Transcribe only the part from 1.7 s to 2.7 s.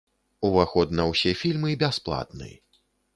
бясплатны.